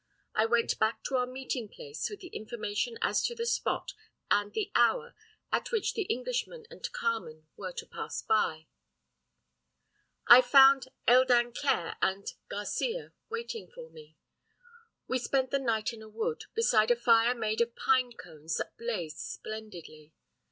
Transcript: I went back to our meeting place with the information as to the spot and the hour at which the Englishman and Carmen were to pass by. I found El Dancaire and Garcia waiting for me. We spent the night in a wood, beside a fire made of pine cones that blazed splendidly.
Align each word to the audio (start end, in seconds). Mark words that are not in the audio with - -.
I 0.33 0.47
went 0.47 0.79
back 0.79 1.03
to 1.03 1.17
our 1.17 1.27
meeting 1.27 1.69
place 1.69 2.09
with 2.09 2.21
the 2.21 2.29
information 2.29 2.97
as 3.03 3.21
to 3.21 3.35
the 3.35 3.45
spot 3.45 3.93
and 4.31 4.51
the 4.51 4.71
hour 4.73 5.13
at 5.51 5.71
which 5.71 5.93
the 5.93 6.05
Englishman 6.09 6.65
and 6.71 6.91
Carmen 6.91 7.45
were 7.55 7.71
to 7.73 7.85
pass 7.85 8.23
by. 8.23 8.65
I 10.25 10.41
found 10.41 10.87
El 11.07 11.25
Dancaire 11.25 11.97
and 12.01 12.25
Garcia 12.49 13.13
waiting 13.29 13.67
for 13.69 13.91
me. 13.91 14.17
We 15.07 15.19
spent 15.19 15.51
the 15.51 15.59
night 15.59 15.93
in 15.93 16.01
a 16.01 16.09
wood, 16.09 16.45
beside 16.55 16.89
a 16.89 16.95
fire 16.95 17.35
made 17.35 17.61
of 17.61 17.75
pine 17.75 18.13
cones 18.13 18.57
that 18.57 18.75
blazed 18.79 19.19
splendidly. 19.19 20.15